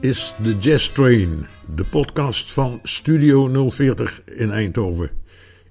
Is 0.00 0.34
de 0.42 0.58
Jazz 0.58 0.88
Train, 0.88 1.46
de 1.74 1.84
podcast 1.84 2.52
van 2.52 2.80
Studio 2.82 3.68
040 3.70 4.24
in 4.24 4.50
Eindhoven. 4.50 5.10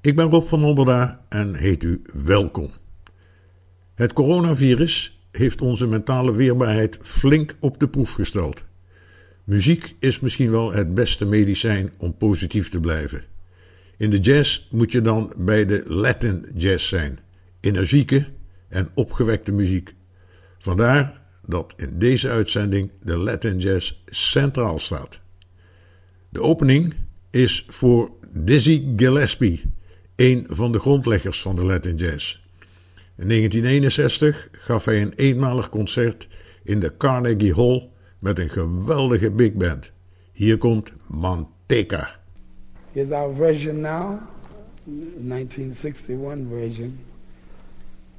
Ik 0.02 0.16
ben 0.16 0.30
Rob 0.30 0.48
van 0.48 0.64
Omberda 0.64 1.26
en 1.30 1.54
heet 1.54 1.84
u 1.84 2.02
welkom. 2.14 2.72
Het 3.96 4.14
coronavirus 4.14 5.20
heeft 5.32 5.62
onze 5.62 5.88
mentale 5.88 6.32
weerbaarheid 6.32 7.00
flink 7.02 7.56
op 7.60 7.80
de 7.80 7.88
proef 7.88 8.14
gesteld. 8.14 8.64
Muziek 9.44 9.96
is 10.00 10.20
misschien 10.20 10.52
wel 10.52 10.72
het 10.72 10.94
beste 10.94 11.26
medicijn 11.26 11.92
om 11.98 12.18
positief 12.18 12.70
te 12.70 12.80
blijven. 12.80 13.24
In 13.98 14.10
de 14.10 14.20
jazz 14.20 14.68
moet 14.72 14.92
je 14.92 15.02
dan 15.02 15.34
bij 15.38 15.66
de 15.66 15.84
Latin 15.86 16.46
jazz 16.56 16.88
zijn, 16.88 17.20
energieke 17.60 18.28
en 18.70 18.90
opgewekte 18.94 19.52
muziek. 19.52 19.96
Vandaar 20.60 21.27
dat 21.48 21.74
in 21.78 22.00
deze 22.00 22.30
uitzending 22.30 22.92
de 23.02 23.18
Latin 23.18 23.58
Jazz 23.58 24.02
centraal 24.06 24.80
staat. 24.80 25.20
De 26.30 26.42
opening 26.42 26.94
is 27.32 27.66
voor 27.68 28.12
Dizzy 28.32 28.84
Gillespie, 28.96 29.74
een 30.16 30.48
van 30.50 30.72
de 30.72 30.80
grondleggers 30.80 31.42
van 31.42 31.56
de 31.56 31.64
Latin 31.64 31.96
Jazz. 31.96 32.40
In 33.18 33.28
1961 33.28 34.50
gaf 34.52 34.86
hij 34.86 35.02
een 35.02 35.14
eenmalig 35.14 35.70
concert 35.70 36.28
in 36.64 36.80
de 36.80 36.98
Carnegie 36.98 37.54
Hall 37.54 37.90
met 38.20 38.40
een 38.40 38.50
geweldige 38.50 39.32
big 39.32 39.54
band. 39.54 39.92
Hier 40.32 40.58
komt 40.58 40.92
Manteca. 41.08 42.20
Here's 42.92 43.12
our 43.12 43.36
version 43.36 43.82
now, 43.82 44.20
1961 44.84 46.48
version 46.50 47.00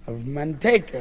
of 0.05 0.25
Manteca. 0.25 1.01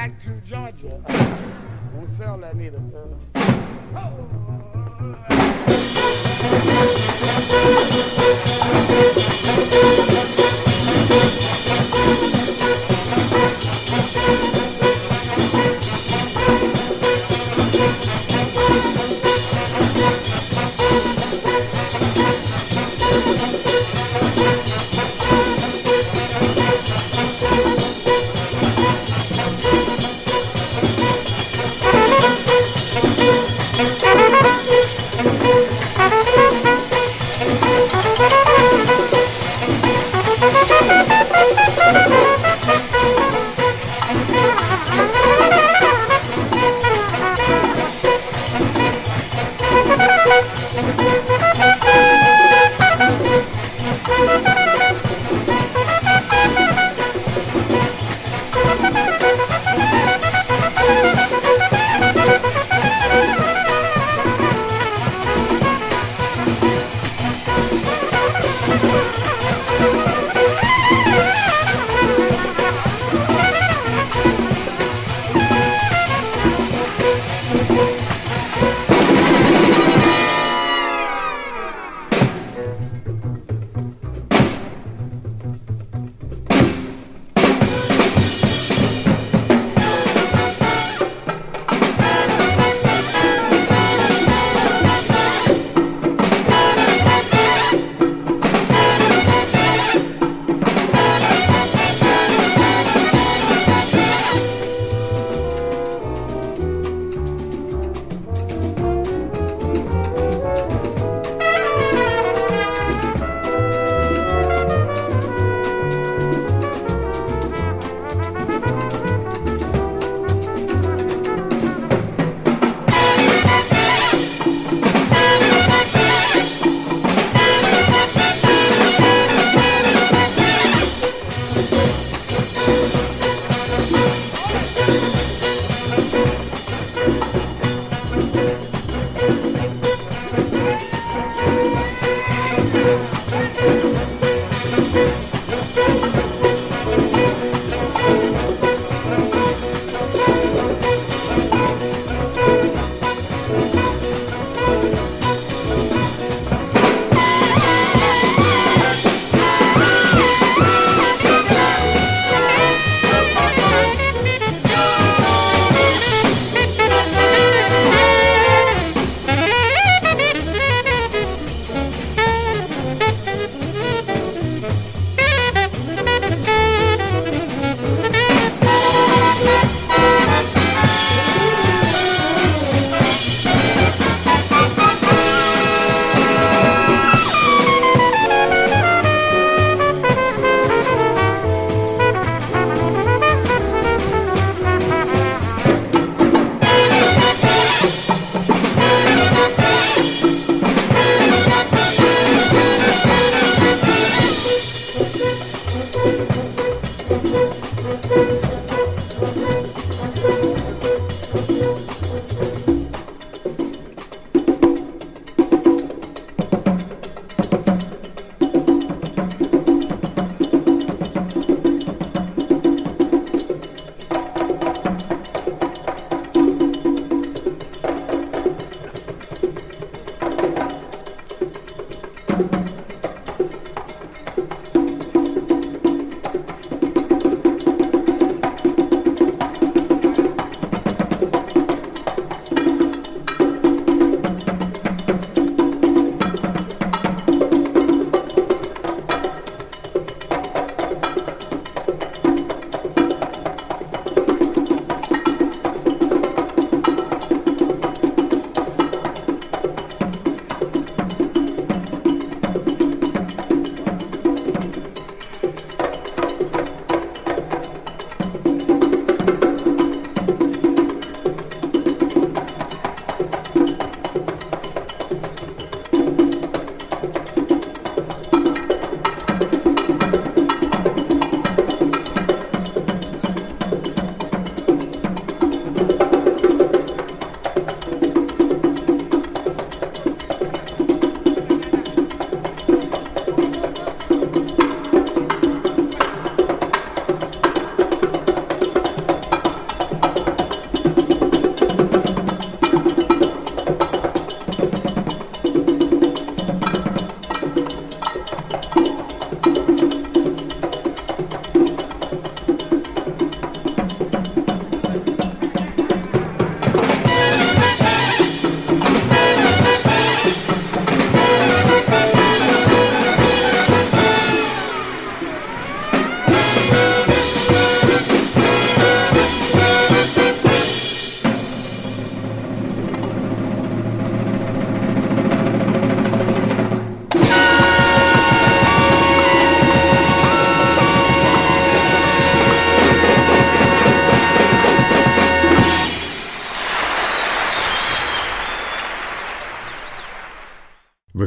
Back 0.00 0.18
to 0.24 0.30
Georgia. 0.48 0.98
Won't 1.94 2.08
sell 2.08 2.38
that 2.38 2.56
neither. 2.56 2.80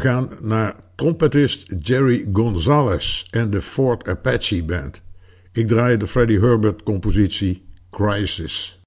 Gaan 0.04 0.30
naar 0.42 0.76
trompetist 0.96 1.74
Jerry 1.80 2.28
Gonzalez 2.32 3.26
en 3.30 3.50
de 3.50 3.62
Fort 3.62 4.08
Apache 4.08 4.64
Band. 4.64 5.02
Ik 5.52 5.68
draai 5.68 5.98
de 5.98 6.08
Freddie 6.08 6.40
Herbert 6.40 6.84
compositie 6.84 7.66
Crisis. 7.90 8.83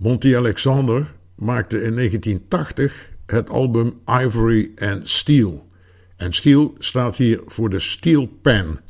Monty 0.00 0.36
Alexander 0.36 1.12
maakte 1.34 1.82
in 1.82 1.94
1980 1.94 3.10
het 3.26 3.50
album 3.50 4.00
Ivory 4.06 4.70
and 4.78 5.08
Steel. 5.08 5.68
En 6.16 6.32
Steel 6.32 6.74
staat 6.78 7.16
hier 7.16 7.40
voor 7.46 7.70
de 7.70 7.80
Steel 7.80 8.26
Pen 8.42 8.80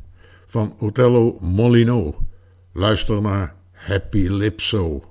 van 0.46 0.74
Otello 0.78 1.38
Molino. 1.40 2.26
Luister 2.72 3.22
naar 3.22 3.54
Happy 3.72 4.28
Lipso. 4.28 5.02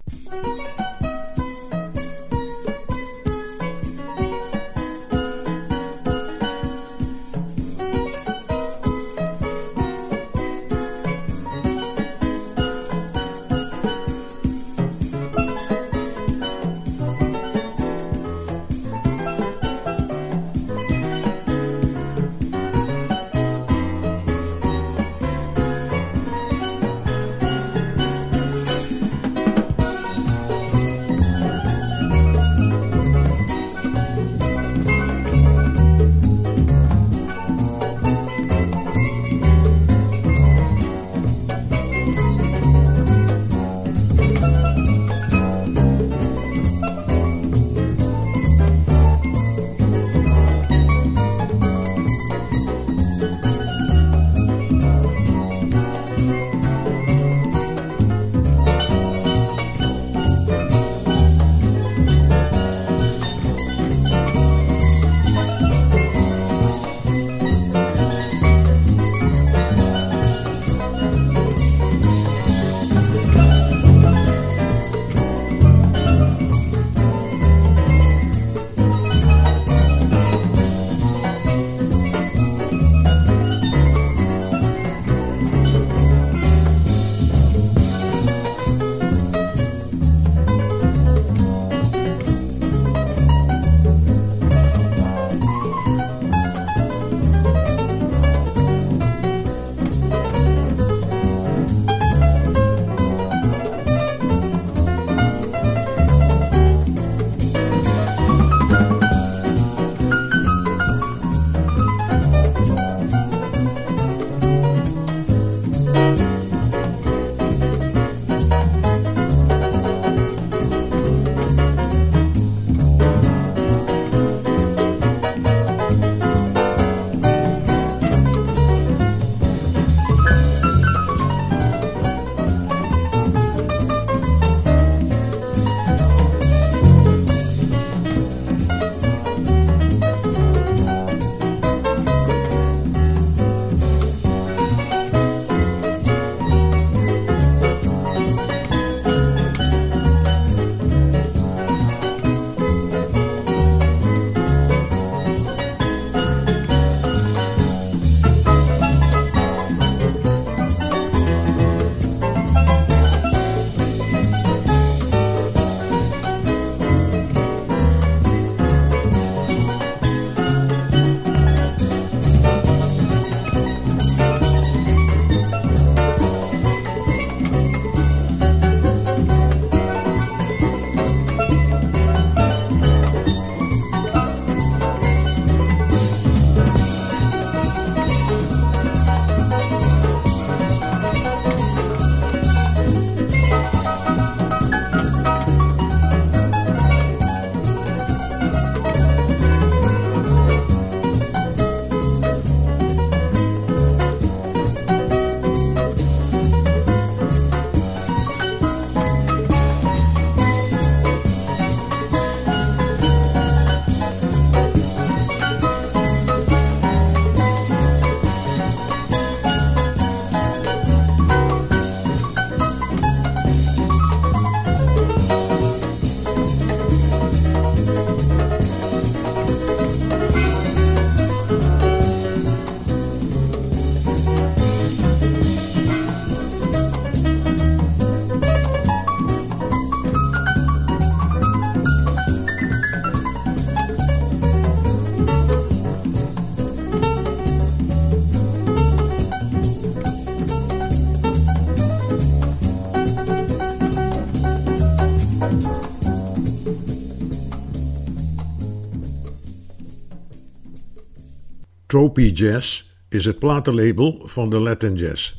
Tropy 261.89 262.31
Jazz 262.33 262.83
is 263.09 263.25
het 263.25 263.39
platenlabel 263.39 264.21
van 264.23 264.49
de 264.49 264.59
Latin 264.59 264.95
Jazz. 264.95 265.35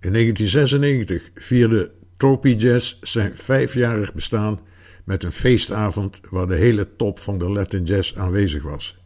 In 0.00 0.12
1996 0.12 1.30
vierde 1.34 1.92
Tropy 2.16 2.48
Jazz 2.48 2.96
zijn 3.00 3.32
vijfjarig 3.36 4.14
bestaan 4.14 4.60
met 5.04 5.24
een 5.24 5.32
feestavond 5.32 6.20
waar 6.30 6.46
de 6.46 6.54
hele 6.54 6.96
top 6.96 7.18
van 7.18 7.38
de 7.38 7.44
Latin 7.44 7.84
Jazz 7.84 8.14
aanwezig 8.16 8.62
was. 8.62 8.98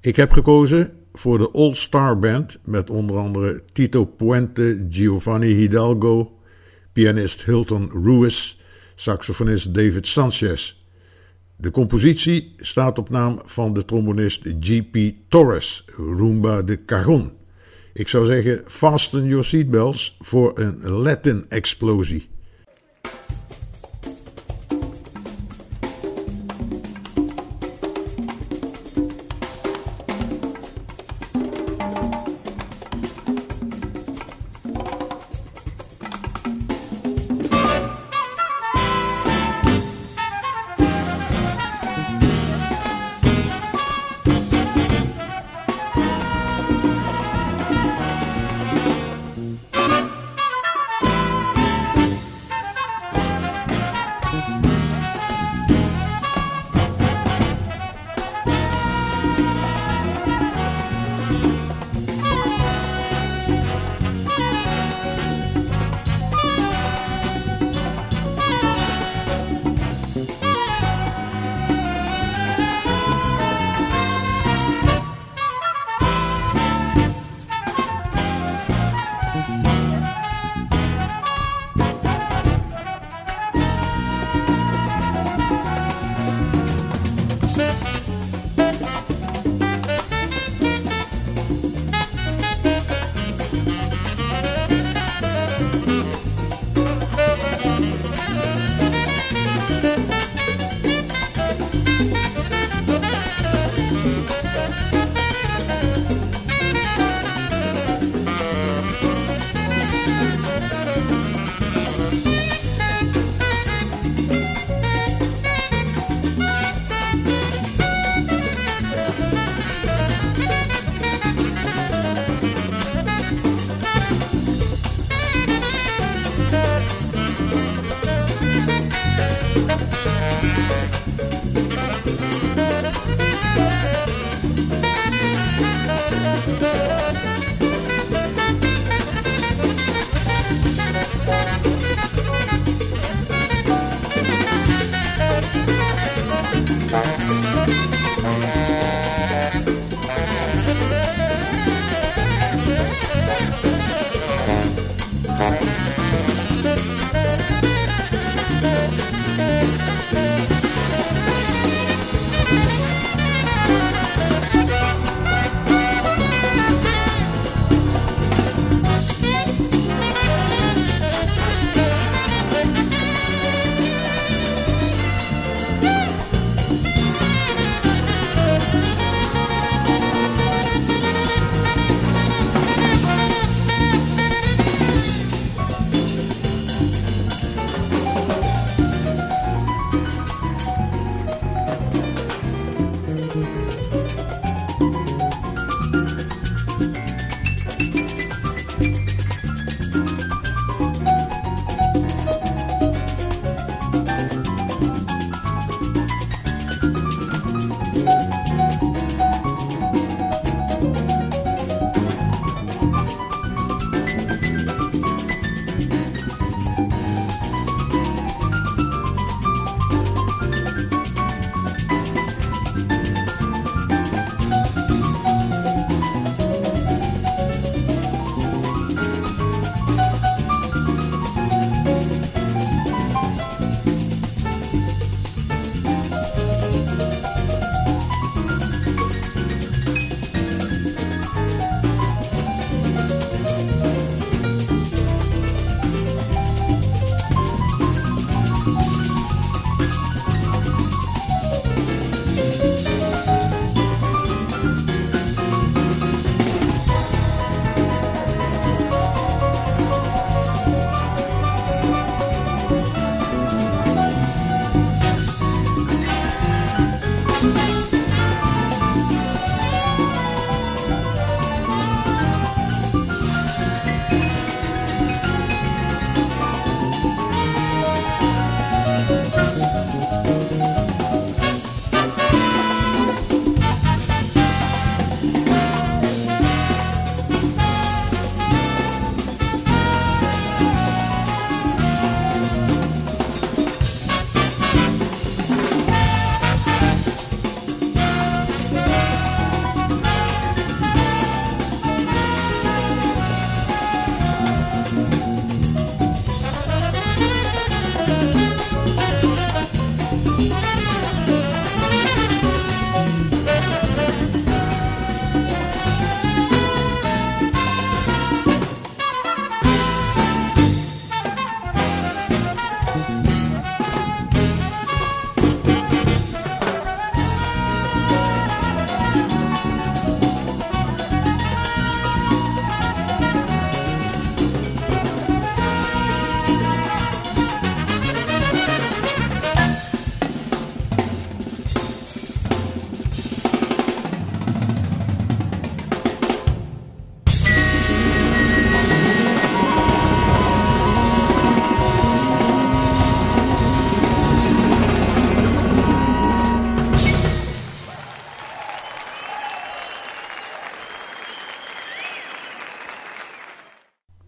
Ik 0.00 0.16
heb 0.16 0.32
gekozen 0.32 0.92
voor 1.12 1.38
de 1.38 1.50
All 1.50 1.74
Star 1.74 2.18
Band 2.18 2.58
met 2.64 2.90
onder 2.90 3.16
andere 3.16 3.62
Tito 3.72 4.04
Puente, 4.04 4.86
Giovanni 4.90 5.52
Hidalgo, 5.54 6.38
pianist 6.92 7.44
Hilton 7.44 7.90
Ruiz, 8.04 8.56
saxofonist 8.94 9.74
David 9.74 10.06
Sanchez. 10.06 10.81
De 11.62 11.70
compositie 11.70 12.54
staat 12.56 12.98
op 12.98 13.10
naam 13.10 13.40
van 13.44 13.74
de 13.74 13.84
trombonist 13.84 14.48
G.P. 14.60 14.96
Torres, 15.28 15.84
Rumba 15.96 16.62
de 16.62 16.84
Cajon. 16.84 17.32
Ik 17.92 18.08
zou 18.08 18.26
zeggen, 18.26 18.62
fasten 18.66 19.24
your 19.24 19.44
seatbelts 19.44 20.16
voor 20.18 20.58
een 20.58 20.88
Latin 20.88 21.46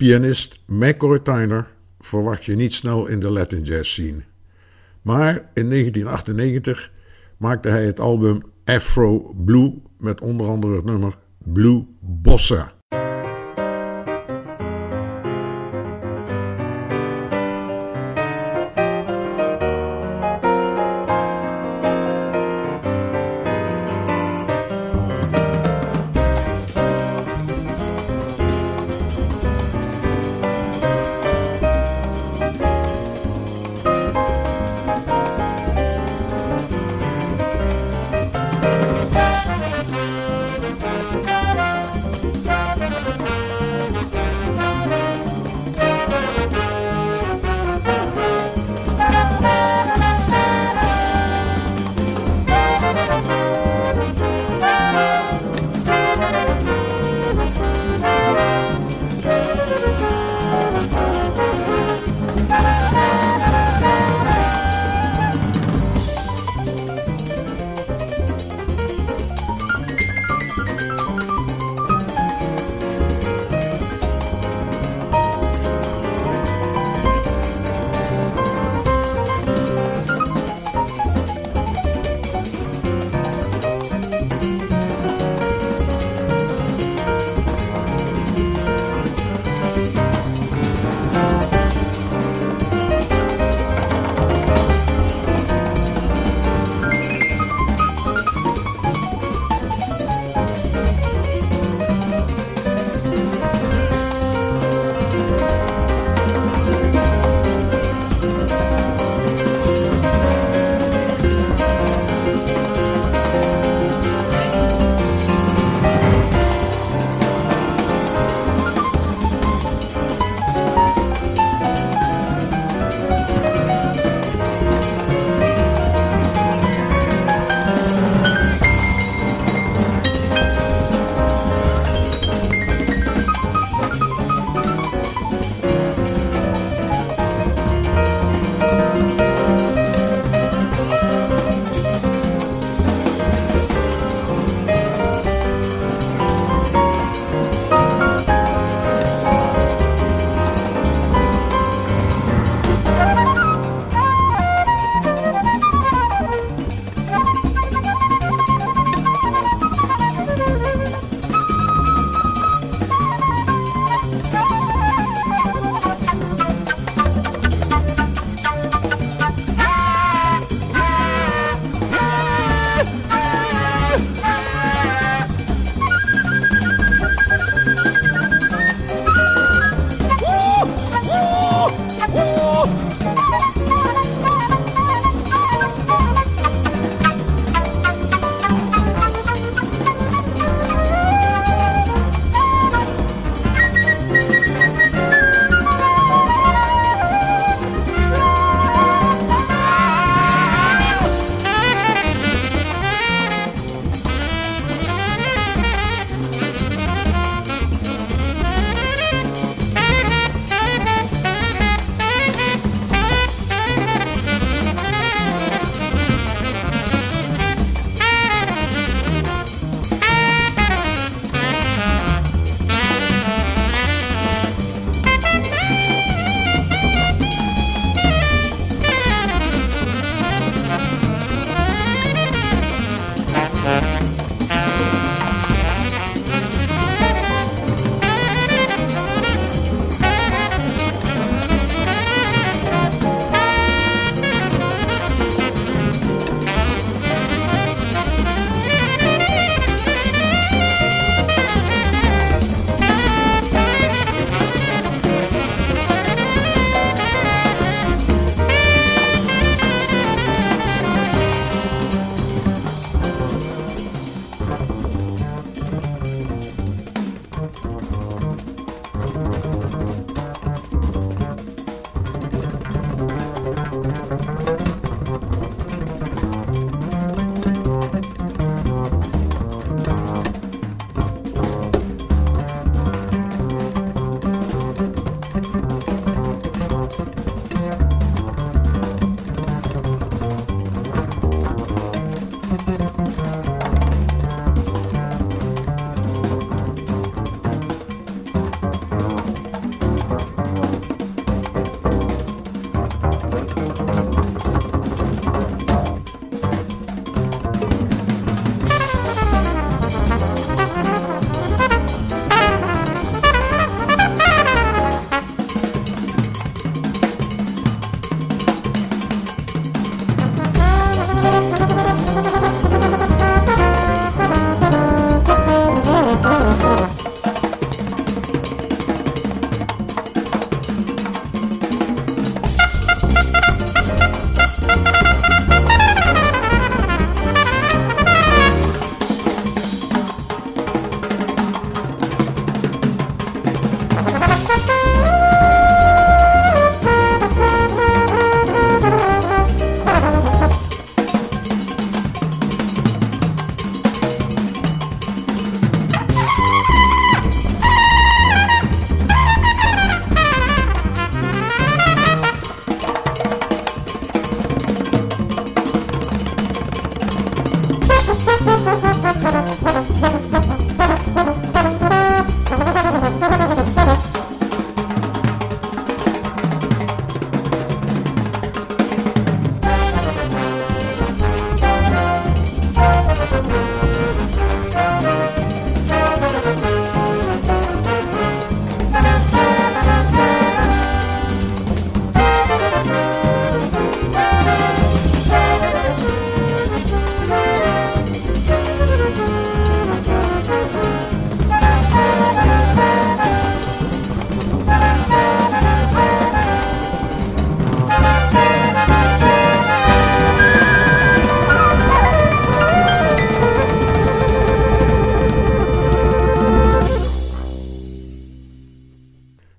Pianist 0.05 0.59
McCoy 0.67 1.19
Tyner 1.19 1.67
verwacht 2.01 2.45
je 2.45 2.57
niet 2.57 2.73
snel 2.73 3.07
in 3.07 3.21
de 3.21 3.31
Latin 3.31 3.63
jazz 3.63 3.91
scene. 3.91 4.23
Maar 5.03 5.35
in 5.35 5.71
1998 5.71 6.91
maakte 7.37 7.69
hij 7.69 7.85
het 7.85 8.01
album 8.01 8.43
Afro 8.65 9.35
Blue 9.45 9.83
met 9.99 10.21
onder 10.21 10.49
andere 10.49 10.75
het 10.75 10.85
nummer 10.85 11.19
Blue 11.39 11.87
Bossa. 12.01 12.74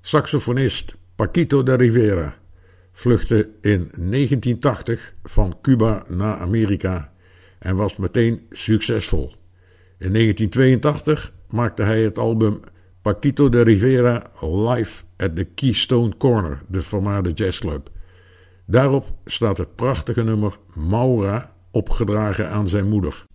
Saxofonist 0.06 0.96
Paquito 1.16 1.64
de 1.64 1.74
Rivera 1.76 2.36
vluchtte 2.92 3.50
in 3.62 3.90
1980 3.96 5.14
van 5.24 5.58
Cuba 5.62 6.04
naar 6.08 6.38
Amerika 6.38 7.12
en 7.60 7.76
was 7.76 7.98
meteen 7.98 8.46
succesvol. 8.52 9.34
In 9.98 10.14
1982 10.14 11.34
maakte 11.50 11.84
hij 11.84 12.04
het 12.04 12.18
album 12.18 12.60
Paquito 13.02 13.50
de 13.50 13.62
Rivera 13.62 14.24
live 14.42 15.04
at 15.18 15.36
the 15.36 15.44
Keystone 15.44 16.18
Corner, 16.18 16.62
de 16.68 16.82
vermaarde 16.82 17.32
jazzclub. 17.32 17.90
Daarop 18.66 19.06
staat 19.26 19.58
het 19.58 19.76
prachtige 19.76 20.24
nummer 20.24 20.58
Maura 20.74 21.56
opgedragen 21.72 22.50
aan 22.50 22.68
zijn 22.68 22.90
moeder. 22.90 23.26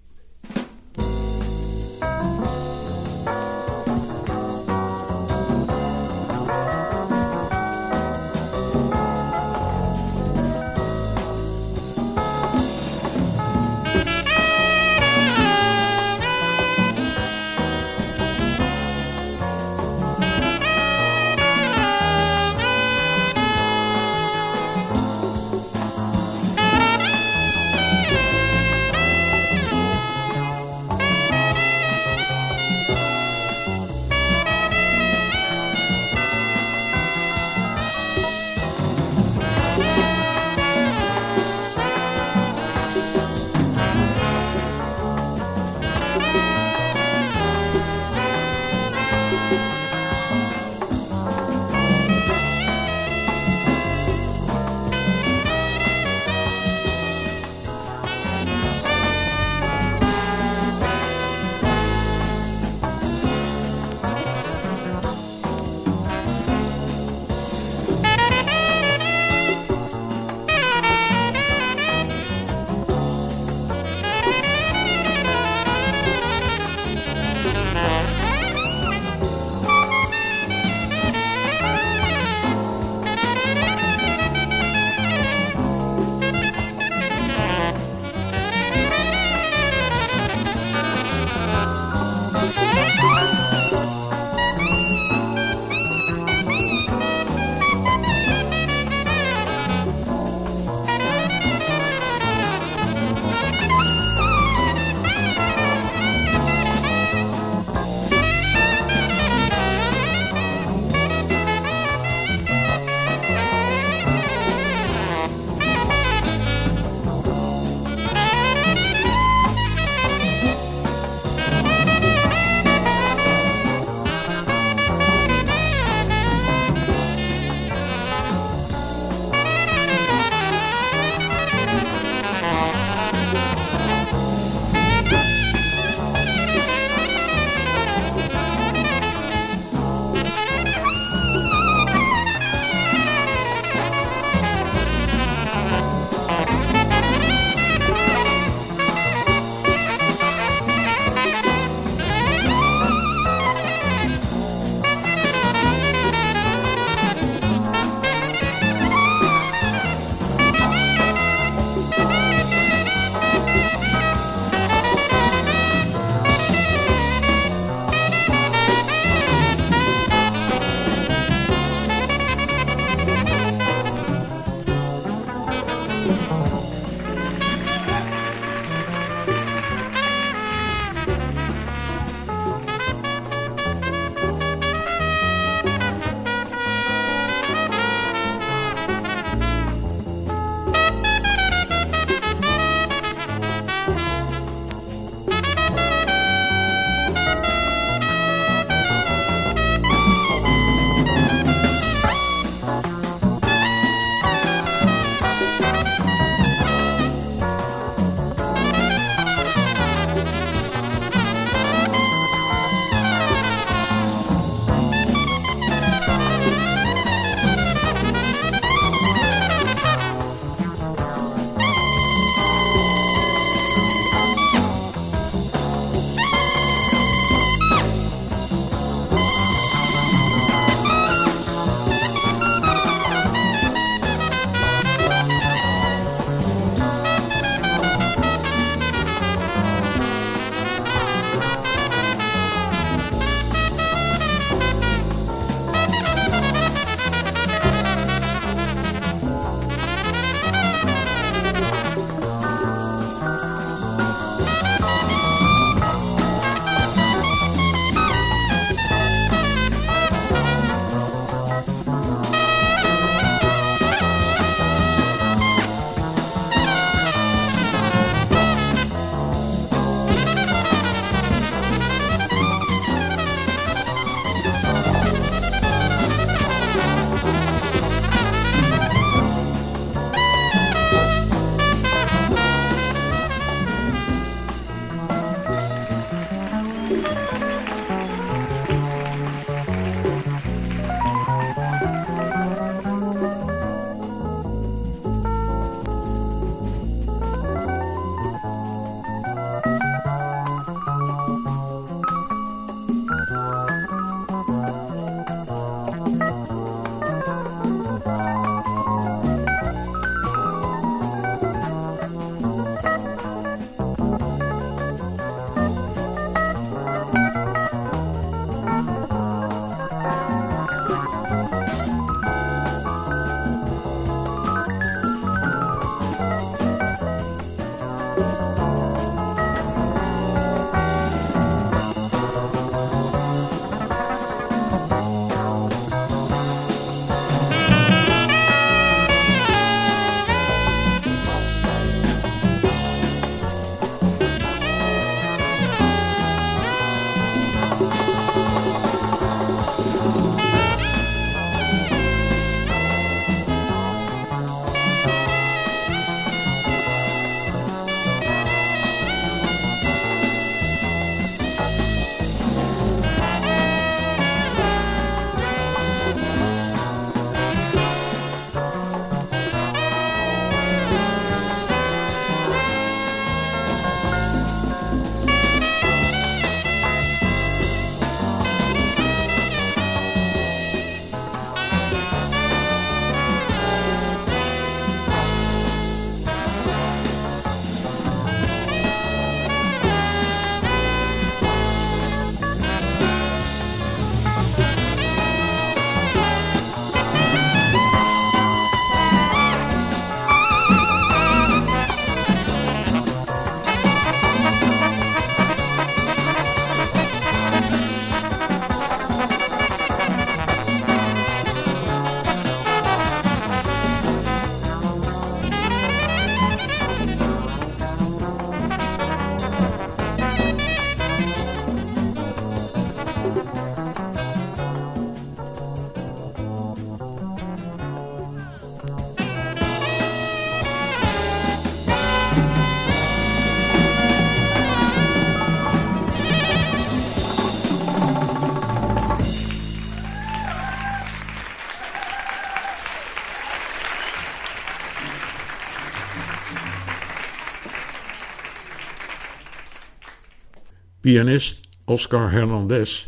Pianist 451.10 451.60
Oscar 451.84 452.30
Hernandez 452.30 453.06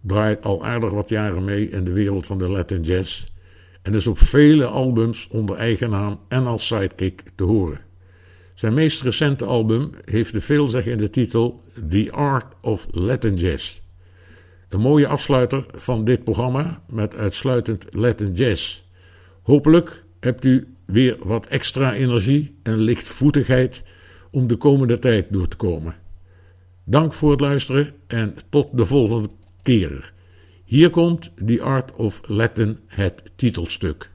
draait 0.00 0.44
al 0.44 0.64
aardig 0.64 0.90
wat 0.90 1.08
jaren 1.08 1.44
mee 1.44 1.70
in 1.70 1.84
de 1.84 1.92
wereld 1.92 2.26
van 2.26 2.38
de 2.38 2.48
Latin 2.48 2.82
jazz 2.82 3.24
en 3.82 3.94
is 3.94 4.06
op 4.06 4.18
vele 4.18 4.66
albums 4.66 5.28
onder 5.30 5.56
eigen 5.56 5.90
naam 5.90 6.20
en 6.28 6.46
als 6.46 6.66
sidekick 6.66 7.22
te 7.34 7.44
horen. 7.44 7.80
Zijn 8.54 8.74
meest 8.74 9.02
recente 9.02 9.44
album 9.44 9.90
heeft 10.04 10.32
de 10.32 10.40
veelzeggende 10.40 11.10
titel 11.10 11.62
The 11.88 12.08
Art 12.12 12.54
of 12.60 12.86
Latin 12.90 13.34
Jazz. 13.34 13.80
Een 14.68 14.80
mooie 14.80 15.06
afsluiter 15.06 15.64
van 15.74 16.04
dit 16.04 16.24
programma 16.24 16.82
met 16.88 17.14
uitsluitend 17.14 17.84
Latin 17.90 18.32
Jazz. 18.32 18.82
Hopelijk 19.42 20.04
hebt 20.20 20.44
u 20.44 20.74
weer 20.84 21.16
wat 21.22 21.46
extra 21.46 21.94
energie 21.94 22.58
en 22.62 22.76
lichtvoetigheid 22.76 23.82
om 24.30 24.46
de 24.46 24.56
komende 24.56 24.98
tijd 24.98 25.26
door 25.30 25.48
te 25.48 25.56
komen. 25.56 25.94
Dank 26.90 27.12
voor 27.12 27.30
het 27.30 27.40
luisteren 27.40 27.94
en 28.06 28.36
tot 28.48 28.68
de 28.72 28.84
volgende 28.84 29.28
keer. 29.62 30.12
Hier 30.64 30.90
komt 30.90 31.32
The 31.46 31.62
Art 31.62 31.96
of 31.96 32.20
Latin, 32.26 32.78
het 32.86 33.22
titelstuk. 33.36 34.09